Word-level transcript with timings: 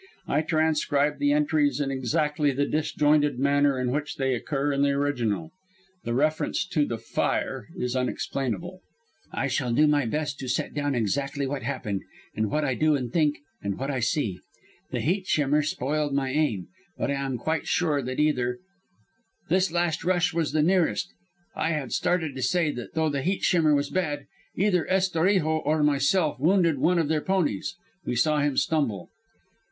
I 0.27 0.41
transcribe 0.41 1.19
the 1.19 1.31
entries 1.31 1.79
in 1.79 1.91
exactly 1.91 2.49
the 2.51 2.65
disjointed 2.65 3.37
manner 3.37 3.79
in 3.79 3.91
which 3.91 4.15
they 4.15 4.33
occur 4.33 4.73
in 4.73 4.81
the 4.81 4.89
original. 4.89 5.51
The 6.05 6.15
reference 6.15 6.65
to 6.69 6.87
the 6.87 6.97
"fire" 6.97 7.67
is 7.77 7.95
unexplainable_.] 7.95 8.79
"I 9.31 9.45
shall 9.45 9.71
do 9.71 9.85
my 9.85 10.07
best 10.07 10.39
to 10.39 10.47
set 10.49 10.73
down 10.73 10.95
exactly 10.95 11.45
what 11.45 11.61
happened 11.61 12.01
and 12.35 12.49
what 12.49 12.65
I 12.65 12.73
do 12.73 12.95
and 12.95 13.13
think, 13.13 13.37
and 13.61 13.77
what 13.77 13.91
I 13.91 13.99
see. 13.99 14.39
"The 14.89 15.01
heat 15.01 15.27
shimmer 15.27 15.61
spoiled 15.61 16.15
my 16.15 16.31
aim, 16.31 16.69
but 16.97 17.11
I 17.11 17.21
am 17.23 17.37
quite 17.37 17.67
sure 17.67 18.01
that 18.01 18.19
either 18.19 18.57
"This 19.49 19.71
last 19.71 20.03
rush 20.03 20.33
was 20.33 20.51
the 20.51 20.63
nearest. 20.63 21.13
I 21.55 21.73
had 21.73 21.91
started 21.91 22.33
to 22.33 22.41
say 22.41 22.71
that 22.71 22.95
though 22.95 23.09
the 23.09 23.21
heat 23.21 23.43
shimmer 23.43 23.75
was 23.75 23.91
bad, 23.91 24.25
either 24.55 24.87
Estorijo 24.89 25.61
or 25.63 25.83
myself 25.83 26.39
wounded 26.39 26.79
one 26.79 26.97
of 26.97 27.07
their 27.07 27.21
ponies. 27.21 27.75
We 28.03 28.15
saw 28.15 28.39
him 28.39 28.57
stumble. 28.57 29.11